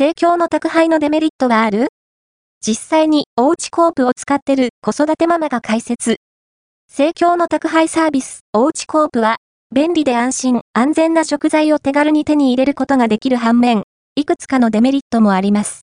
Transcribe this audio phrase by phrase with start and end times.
[0.00, 1.88] 生協の宅配のデメリットはある？
[2.64, 6.18] 実際におうちコープを使ってる子育てママが解説。
[6.88, 9.38] 生協の宅配サービス、おうちコープは、
[9.74, 13.82] 便利で安心、安全な食材を手軽に手に入れることができる反面、
[14.14, 15.76] いくつかのデメリットもあります。